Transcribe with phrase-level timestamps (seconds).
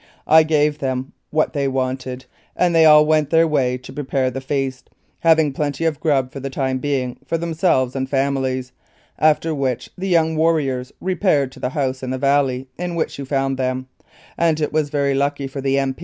[0.25, 4.41] I gave them what they wanted, and they all went their way to prepare the
[4.41, 4.89] feast,
[5.19, 8.71] having plenty of grub for the time being for themselves and families,
[9.19, 13.25] after which the young warriors repaired to the house in the valley in which you
[13.25, 13.89] found them,
[14.39, 15.95] and it was very lucky for the M.